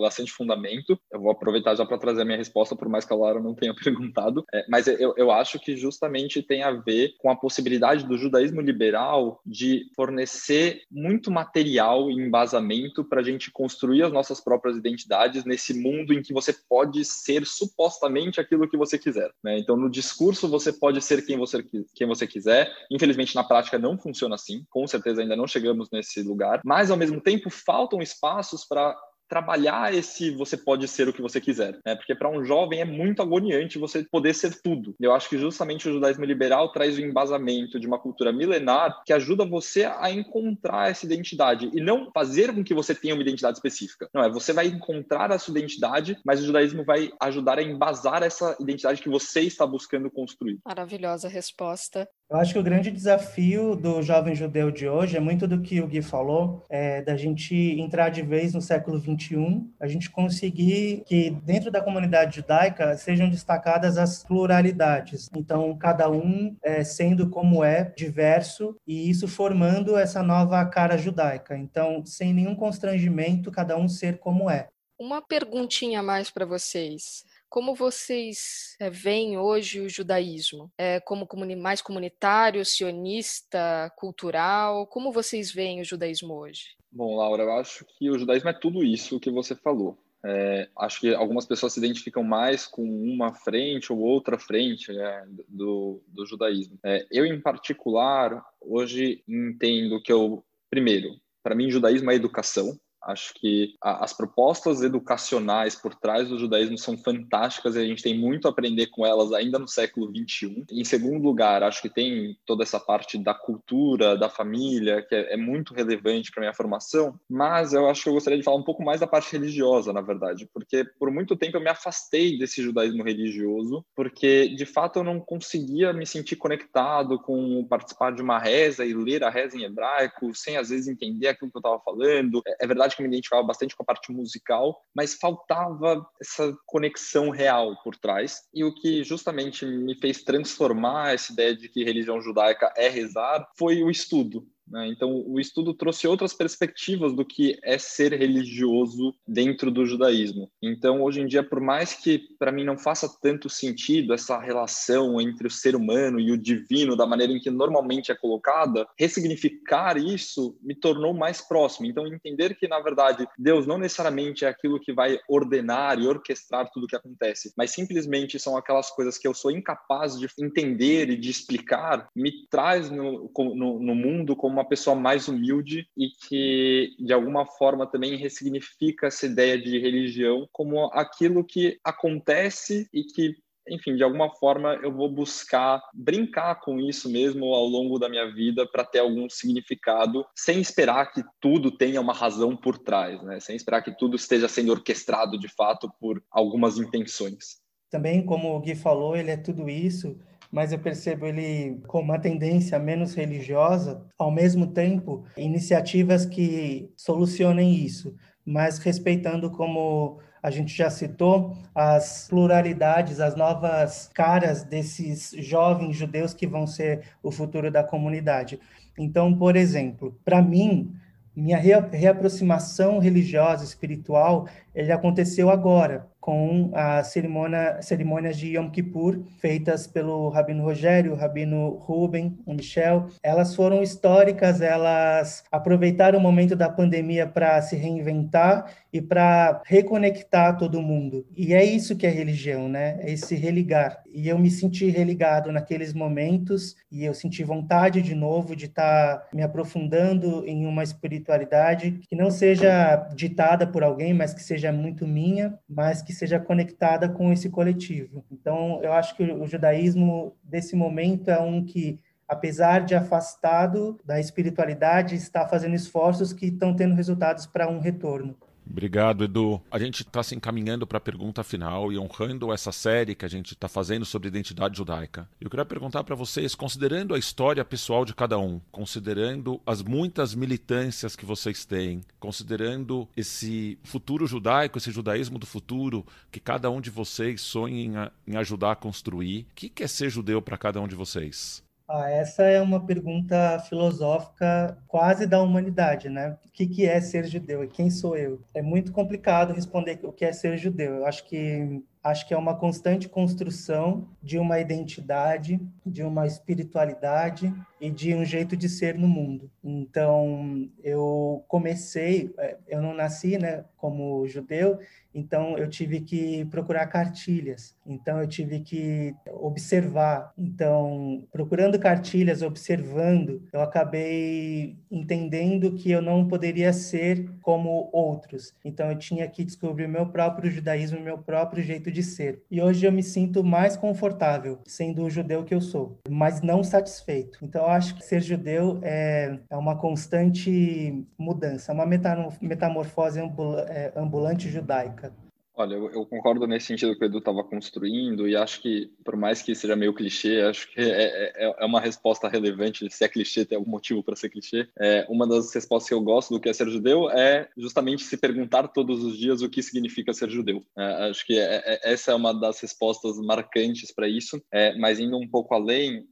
[0.00, 0.98] bastante fundamento.
[1.10, 3.54] Eu vou aproveitar já para trazer a minha resposta, por mais que a Laura não
[3.54, 8.06] tenha perguntado, é, mas eu, eu acho que justamente tem a ver com a possibilidade
[8.06, 14.40] do judaísmo liberal de fornecer muito material e embasamento para a gente construir as nossas
[14.40, 19.32] próprias identidades nesse mundo em que você pode ser supostamente aquilo que você quiser.
[19.42, 19.58] Né?
[19.58, 23.98] Então, no discurso, você pode ser quem você, quem você quiser, infelizmente, na prática, não
[23.98, 24.64] funciona assim.
[24.70, 28.96] Com certeza ainda não chegamos nesse lugar, mas ao mesmo tempo faltam espaços para
[29.32, 31.96] trabalhar esse você pode ser o que você quiser, né?
[31.96, 34.94] Porque para um jovem é muito agoniante você poder ser tudo.
[35.00, 39.12] Eu acho que justamente o judaísmo liberal traz o embasamento de uma cultura milenar que
[39.12, 43.56] ajuda você a encontrar essa identidade e não fazer com que você tenha uma identidade
[43.56, 44.06] específica.
[44.12, 48.22] Não, é você vai encontrar a sua identidade, mas o judaísmo vai ajudar a embasar
[48.22, 50.58] essa identidade que você está buscando construir.
[50.62, 52.06] Maravilhosa resposta.
[52.32, 55.82] Eu acho que o grande desafio do jovem judeu de hoje é muito do que
[55.82, 61.02] o Gui falou, é da gente entrar de vez no século XXI, a gente conseguir
[61.04, 65.28] que dentro da comunidade judaica sejam destacadas as pluralidades.
[65.36, 71.54] Então, cada um é, sendo como é, diverso, e isso formando essa nova cara judaica.
[71.54, 74.68] Então, sem nenhum constrangimento, cada um ser como é.
[74.98, 77.26] Uma perguntinha mais para vocês.
[77.52, 80.72] Como vocês é, veem hoje o judaísmo?
[80.78, 84.86] É, como comuni mais comunitário, sionista, cultural?
[84.86, 86.62] Como vocês veem o judaísmo hoje?
[86.90, 89.98] Bom, Laura, eu acho que o judaísmo é tudo isso que você falou.
[90.24, 95.26] É, acho que algumas pessoas se identificam mais com uma frente ou outra frente né,
[95.46, 96.78] do, do judaísmo.
[96.82, 102.78] É, eu, em particular, hoje entendo que eu, primeiro, para mim, judaísmo é educação.
[103.04, 108.02] Acho que a, as propostas educacionais por trás do judaísmo são fantásticas e a gente
[108.02, 110.64] tem muito a aprender com elas ainda no século 21.
[110.70, 115.34] Em segundo lugar, acho que tem toda essa parte da cultura, da família, que é,
[115.34, 118.64] é muito relevante para minha formação, mas eu acho que eu gostaria de falar um
[118.64, 122.62] pouco mais da parte religiosa, na verdade, porque por muito tempo eu me afastei desse
[122.62, 128.38] judaísmo religioso, porque de fato eu não conseguia me sentir conectado com participar de uma
[128.38, 131.80] reza e ler a reza em hebraico, sem às vezes entender aquilo que eu estava
[131.80, 132.42] falando.
[132.46, 137.30] É, é verdade que me identificava bastante com a parte musical, mas faltava essa conexão
[137.30, 138.42] real por trás.
[138.54, 143.48] E o que justamente me fez transformar essa ideia de que religião judaica é rezar
[143.56, 144.46] foi o estudo.
[144.66, 144.88] Né?
[144.88, 150.50] Então, o estudo trouxe outras perspectivas do que é ser religioso dentro do judaísmo.
[150.62, 155.20] Então, hoje em dia, por mais que para mim não faça tanto sentido essa relação
[155.20, 159.96] entre o ser humano e o divino, da maneira em que normalmente é colocada, ressignificar
[159.96, 161.86] isso me tornou mais próximo.
[161.86, 166.70] Então, entender que, na verdade, Deus não necessariamente é aquilo que vai ordenar e orquestrar
[166.72, 171.10] tudo o que acontece, mas simplesmente são aquelas coisas que eu sou incapaz de entender
[171.10, 175.88] e de explicar, me traz no, no, no mundo como uma uma pessoa mais humilde
[175.96, 182.88] e que, de alguma forma, também ressignifica essa ideia de religião como aquilo que acontece
[182.92, 183.36] e que
[183.68, 188.28] enfim, de alguma forma eu vou buscar brincar com isso mesmo ao longo da minha
[188.28, 193.38] vida para ter algum significado, sem esperar que tudo tenha uma razão por trás, né?
[193.38, 197.62] Sem esperar que tudo esteja sendo orquestrado de fato por algumas intenções.
[197.88, 200.18] Também, como o Gui falou, ele é tudo isso,
[200.52, 207.74] mas eu percebo ele com uma tendência menos religiosa, ao mesmo tempo, iniciativas que solucionem
[207.74, 215.96] isso, mas respeitando como a gente já citou as pluralidades, as novas caras desses jovens
[215.96, 218.60] judeus que vão ser o futuro da comunidade.
[218.98, 220.92] Então, por exemplo, para mim,
[221.34, 229.88] minha reaproximação religiosa, espiritual, ele aconteceu agora, com as cerimônia, cerimônias de Yom Kippur, feitas
[229.88, 233.08] pelo Rabino Rogério, Rabino Ruben, o Michel.
[233.24, 240.56] Elas foram históricas, elas aproveitaram o momento da pandemia para se reinventar e para reconectar
[240.56, 241.26] todo mundo.
[241.36, 243.00] E é isso que é religião, né?
[243.00, 244.00] É esse religar.
[244.14, 249.16] E eu me senti religado naqueles momentos e eu senti vontade de novo de estar
[249.16, 254.70] tá me aprofundando em uma espiritualidade que não seja ditada por alguém, mas que seja
[254.70, 258.24] muito minha, mas que que seja conectada com esse coletivo.
[258.30, 261.98] Então, eu acho que o judaísmo, desse momento, é um que,
[262.28, 268.36] apesar de afastado da espiritualidade, está fazendo esforços que estão tendo resultados para um retorno.
[268.68, 269.60] Obrigado, Edu.
[269.70, 273.28] A gente está se encaminhando para a pergunta final e honrando essa série que a
[273.28, 275.28] gente está fazendo sobre identidade judaica.
[275.40, 280.34] Eu queria perguntar para vocês, considerando a história pessoal de cada um, considerando as muitas
[280.34, 286.80] militâncias que vocês têm, considerando esse futuro judaico, esse judaísmo do futuro que cada um
[286.80, 290.88] de vocês sonha em, ajudar a construir, o que é ser judeu para cada um
[290.88, 291.62] de vocês?
[291.88, 296.38] Ah, essa é uma pergunta filosófica quase da humanidade, né?
[296.46, 298.40] O que, que é ser judeu e quem sou eu?
[298.54, 300.96] É muito complicado responder o que é ser judeu.
[300.96, 307.54] Eu acho que acho que é uma constante construção de uma identidade, de uma espiritualidade
[307.82, 309.50] e de um jeito de ser no mundo.
[309.62, 314.78] Então, eu comecei, é, eu não nasci, né, como judeu,
[315.14, 317.74] então eu tive que procurar cartilhas.
[317.86, 320.32] Então eu tive que observar.
[320.38, 328.54] Então, procurando cartilhas, observando, eu acabei entendendo que eu não poderia ser como outros.
[328.64, 332.42] Então eu tinha que descobrir o meu próprio judaísmo, o meu próprio jeito de ser.
[332.50, 336.62] E hoje eu me sinto mais confortável sendo o judeu que eu sou, mas não
[336.62, 337.38] satisfeito.
[337.42, 343.20] Então acho que ser judeu é, é uma constante mudança, uma metamorfose
[343.68, 345.12] é, ambulante judaica.
[345.54, 349.16] Olha, eu, eu, concordo nesse sentido que o Edu estava construindo e acho que, por
[349.16, 352.88] mais que seja meio clichê, acho que é, é, é uma resposta relevante.
[352.90, 354.66] Se é clichê, tem algum motivo para ser clichê.
[354.78, 358.16] É, uma das respostas que eu gosto do que é ser judeu é justamente se
[358.16, 360.64] perguntar todos os dias o que significa ser judeu.
[360.76, 364.42] É, acho que é, é, essa é uma das respostas marcantes para isso.
[364.78, 366.06] mas indo um pouco além,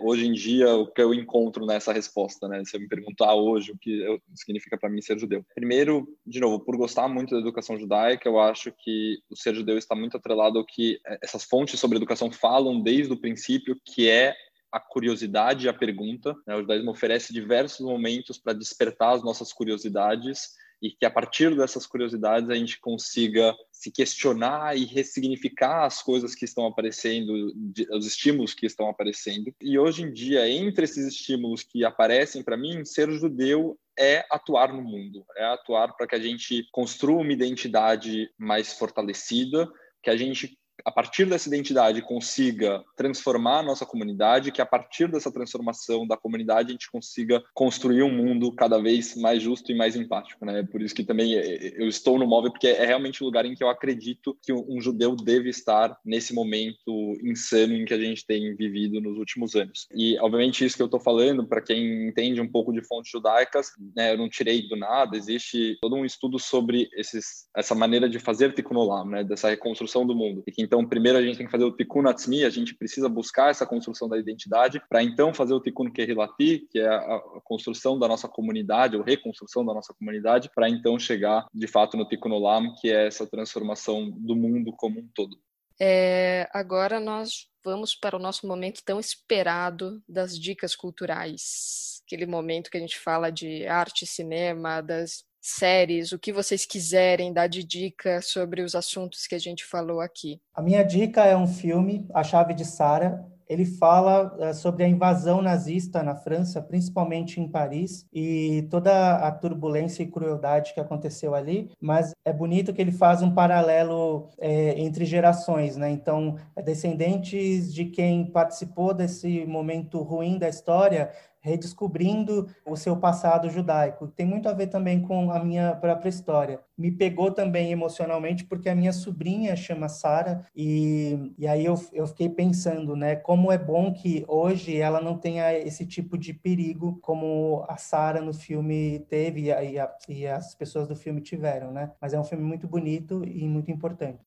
[0.00, 2.62] hoje em dia, o que eu encontro nessa resposta, né?
[2.64, 5.44] Se eu me perguntar hoje o que significa para mim ser judeu.
[5.54, 9.78] Primeiro, de novo, por gostar muito da educação judaica, eu acho que o ser judeu
[9.78, 14.08] está muito atrelado ao que é, essas fontes sobre educação falam desde o princípio, que
[14.08, 14.34] é
[14.70, 16.36] a curiosidade e a pergunta.
[16.46, 16.54] Né?
[16.54, 21.86] O judaísmo oferece diversos momentos para despertar as nossas curiosidades e que a partir dessas
[21.86, 27.52] curiosidades a gente consiga se questionar e ressignificar as coisas que estão aparecendo,
[27.92, 29.52] os estímulos que estão aparecendo.
[29.60, 34.72] E hoje em dia, entre esses estímulos que aparecem para mim, ser judeu é atuar
[34.72, 39.70] no mundo, é atuar para que a gente construa uma identidade mais fortalecida,
[40.02, 45.08] que a gente a partir dessa identidade consiga transformar a nossa comunidade, que a partir
[45.08, 49.74] dessa transformação da comunidade a gente consiga construir um mundo cada vez mais justo e
[49.74, 50.62] mais empático, né?
[50.70, 53.62] Por isso que também eu estou no móvel porque é realmente o lugar em que
[53.62, 58.54] eu acredito que um judeu deve estar nesse momento insano em que a gente tem
[58.54, 59.86] vivido nos últimos anos.
[59.94, 63.68] E obviamente isso que eu estou falando para quem entende um pouco de fontes judaicas,
[63.94, 68.18] né, eu não tirei do nada, existe todo um estudo sobre esses, essa maneira de
[68.18, 70.42] fazer tikkun olam, né, dessa reconstrução do mundo.
[70.46, 73.50] E então primeiro a gente tem que fazer o tikkun atzmi, a gente precisa buscar
[73.50, 78.08] essa construção da identidade para então fazer o tikkun kehilati, que é a, construção da
[78.08, 82.74] nossa comunidade ou reconstrução da nossa comunidade, para então chegar de fato no tikkun olam,
[82.80, 85.38] que é essa transformação do mundo como um todo.
[85.78, 92.02] É, agora nós vamos para o nosso momento tão esperado das dicas culturais.
[92.06, 97.32] Aquele momento que a gente fala de arte, cinema, das séries, o que vocês quiserem
[97.32, 100.40] dar de dica sobre os assuntos que a gente falou aqui.
[100.54, 104.88] A minha dica é um filme, A Chave de Sara, ele fala uh, sobre a
[104.88, 111.34] invasão nazista na França, principalmente em Paris, e toda a turbulência e crueldade que aconteceu
[111.34, 111.70] ali.
[111.80, 115.90] Mas é bonito que ele faz um paralelo é, entre gerações, né?
[115.90, 121.10] Então, descendentes de quem participou desse momento ruim da história
[121.46, 124.08] redescobrindo o seu passado judaico.
[124.08, 126.60] Tem muito a ver também com a minha própria história.
[126.76, 132.06] Me pegou também emocionalmente porque a minha sobrinha chama Sara e, e aí eu, eu
[132.08, 136.98] fiquei pensando, né, como é bom que hoje ela não tenha esse tipo de perigo
[137.00, 141.92] como a Sara no filme teve e, a, e as pessoas do filme tiveram, né?
[142.00, 144.25] Mas é um filme muito bonito e muito importante.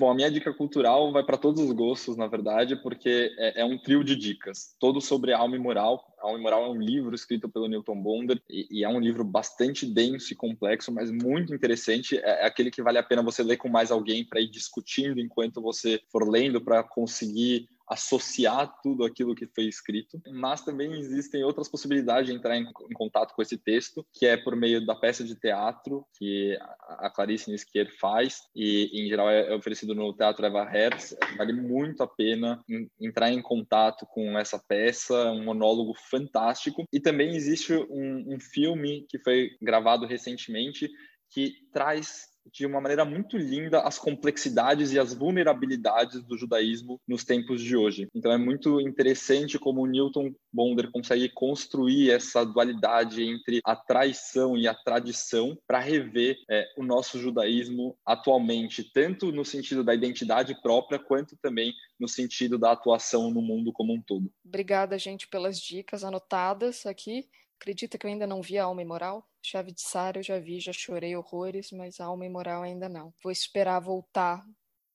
[0.00, 3.64] Bom, a minha dica cultural vai para todos os gostos, na verdade, porque é, é,
[3.66, 6.10] um trio de dicas, todo sobre alma e moral.
[6.18, 9.22] Alma e Moral é um livro escrito pelo Newton Bonder e, e, é um livro
[9.22, 12.16] bastante denso e complexo, mas muito interessante.
[12.16, 15.20] É, é aquele que vale a pena você ler com mais alguém para ir discutindo
[15.20, 21.42] enquanto você for lendo, para conseguir associar tudo aquilo que foi escrito, mas também existem
[21.42, 24.94] outras possibilidades de entrar em, em, contato com esse texto, que é por meio da
[24.94, 26.56] peça de teatro que
[26.88, 31.16] a Clarice Niskier faz, e em geral é oferecido no Teatro Eva Hertz.
[31.36, 32.62] Vale muito a pena
[33.00, 36.84] entrar em contato com essa peça, um monólogo fantástico.
[36.92, 40.88] E também existe um, um filme que foi gravado recentemente
[41.30, 47.24] que traz de uma maneira muito linda as complexidades e as vulnerabilidades do judaísmo nos
[47.24, 48.08] tempos de hoje.
[48.14, 54.66] Então é muito interessante como Newton Bonder consegue construir essa dualidade entre a traição e
[54.66, 60.98] a tradição para rever é, o nosso judaísmo atualmente, tanto no sentido da identidade própria,
[60.98, 64.30] quanto também no sentido da atuação no mundo como um todo.
[64.44, 67.28] Obrigada, gente, pelas dicas anotadas aqui.
[67.60, 69.22] Acredita que eu ainda não vi a Alma Imoral?
[69.42, 73.12] Chave de Sara eu já vi, já chorei horrores, mas a Alma Imoral ainda não.
[73.22, 74.42] Vou esperar voltar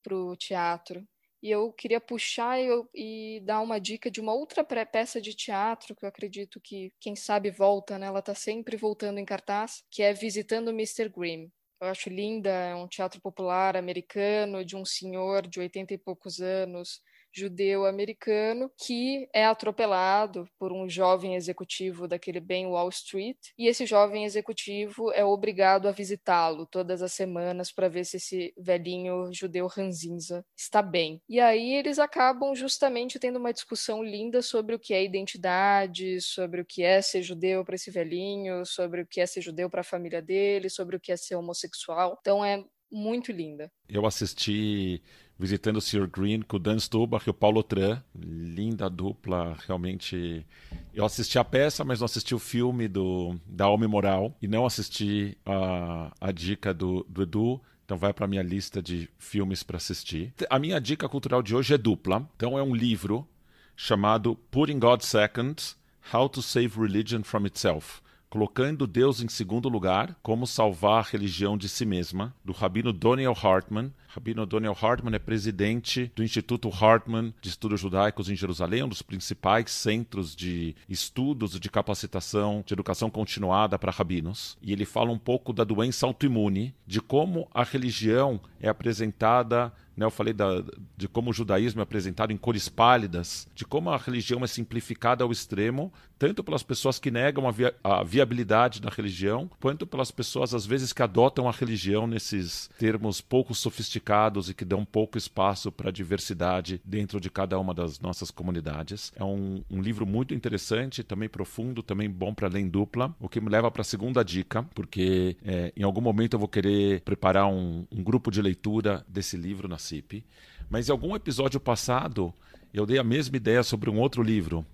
[0.01, 1.07] pro teatro.
[1.43, 5.95] E eu queria puxar e, e dar uma dica de uma outra peça de teatro
[5.95, 8.07] que eu acredito que, quem sabe, volta, né?
[8.07, 11.07] Ela está sempre voltando em cartaz, que é Visitando Mr.
[11.07, 11.49] Grimm.
[11.80, 16.39] Eu acho linda, é um teatro popular americano de um senhor de 80 e poucos
[16.39, 16.99] anos
[17.36, 24.25] judeu-americano que é atropelado por um jovem executivo daquele bem Wall Street e esse jovem
[24.25, 30.45] executivo é obrigado a visitá-lo todas as semanas para ver se esse velhinho judeu ranzinza
[30.57, 31.21] está bem.
[31.27, 36.61] E aí eles acabam justamente tendo uma discussão linda sobre o que é identidade, sobre
[36.61, 39.81] o que é ser judeu para esse velhinho, sobre o que é ser judeu para
[39.81, 42.17] a família dele, sobre o que é ser homossexual.
[42.21, 43.71] Então é muito linda.
[43.89, 45.03] Eu assisti
[45.38, 46.07] visitando o Sr.
[46.07, 48.01] Green com o Dan Stubach e o Paulo Tran.
[48.15, 50.45] Linda dupla, realmente.
[50.93, 54.65] Eu assisti a peça, mas não assisti o filme do, da Alma Moral e não
[54.65, 57.61] assisti a, a dica do, do Edu.
[57.83, 60.33] Então vai para minha lista de filmes para assistir.
[60.49, 62.27] A minha dica cultural de hoje é dupla.
[62.36, 63.27] Então é um livro
[63.75, 65.75] chamado Putting God Second:
[66.13, 68.01] How to Save Religion from Itself
[68.36, 73.31] colocando Deus em segundo lugar, como salvar a religião de si mesma, do rabino Daniel
[73.31, 73.93] Hartman.
[74.16, 79.01] Rabino Daniel Hartman é presidente do Instituto Hartman de Estudos Judaicos em Jerusalém, um dos
[79.01, 84.57] principais centros de estudos de capacitação de educação continuada para rabinos.
[84.61, 90.05] E ele fala um pouco da doença autoimune, de como a religião é apresentada né,
[90.05, 90.61] eu falei da,
[90.97, 95.24] de como o judaísmo é apresentado em cores pálidas, de como a religião é simplificada
[95.24, 97.53] ao extremo, tanto pelas pessoas que negam a,
[97.84, 103.22] a viabilidade da religião, quanto pelas pessoas, às vezes, que adotam a religião nesses termos
[103.22, 104.05] pouco sofisticados
[104.49, 109.12] e que dão pouco espaço para a diversidade dentro de cada uma das nossas comunidades.
[109.16, 113.28] É um, um livro muito interessante, também profundo, também bom para ler em dupla, o
[113.28, 117.01] que me leva para a segunda dica, porque é, em algum momento eu vou querer
[117.01, 120.24] preparar um, um grupo de leitura desse livro na CIP,
[120.70, 122.34] Mas em algum episódio passado,
[122.74, 124.66] eu dei a mesma ideia sobre um outro livro,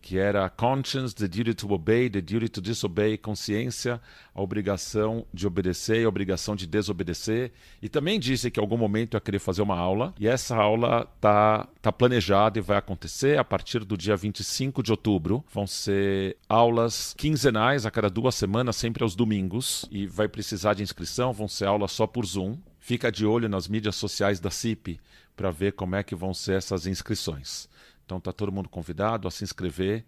[0.00, 4.00] que era Conscience, the duty to obey, the duty to disobey, consciência,
[4.34, 7.52] a obrigação de obedecer e a obrigação de desobedecer.
[7.82, 11.08] E também disse que em algum momento ia querer fazer uma aula, e essa aula
[11.16, 15.44] está tá planejada e vai acontecer a partir do dia 25 de outubro.
[15.52, 20.82] Vão ser aulas quinzenais, a cada duas semanas, sempre aos domingos, e vai precisar de
[20.82, 22.56] inscrição, vão ser aulas só por Zoom.
[22.78, 24.98] Fica de olho nas mídias sociais da CIP
[25.36, 27.68] para ver como é que vão ser essas inscrições.
[28.08, 30.02] Então está todo mundo convidado a se inscrever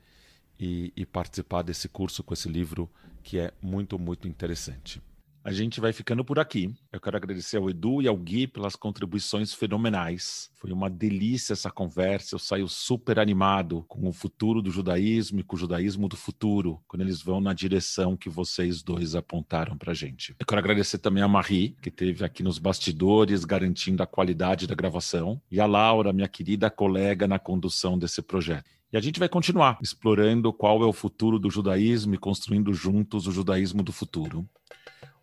[0.59, 2.90] e, e participar desse curso com esse livro
[3.22, 5.03] que é muito, muito interessante.
[5.43, 6.70] A gente vai ficando por aqui.
[6.93, 10.51] Eu quero agradecer ao Edu e ao Gui pelas contribuições fenomenais.
[10.55, 12.34] Foi uma delícia essa conversa.
[12.34, 16.78] Eu saio super animado com o futuro do judaísmo e com o judaísmo do futuro,
[16.86, 20.36] quando eles vão na direção que vocês dois apontaram para gente.
[20.38, 24.74] Eu quero agradecer também a Marie, que esteve aqui nos bastidores garantindo a qualidade da
[24.74, 28.68] gravação, e a Laura, minha querida colega na condução desse projeto.
[28.93, 33.26] E a gente vai continuar explorando qual é o futuro do judaísmo e construindo juntos
[33.26, 34.47] o judaísmo do futuro.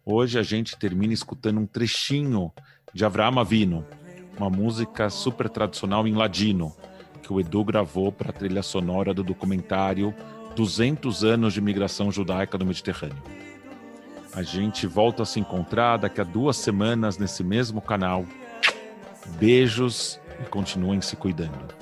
[0.10, 2.50] Hoje a gente termina escutando um trechinho
[2.94, 3.86] de Avraham Avino,
[4.38, 6.74] uma música super tradicional em ladino,
[7.22, 10.16] que o Edu gravou para a trilha sonora do documentário
[10.56, 13.22] 200 anos de migração judaica no Mediterrâneo.
[14.34, 18.26] A gente volta a se encontrar daqui a duas semanas nesse mesmo canal.
[19.38, 21.76] Beijos e continuem se cuidando.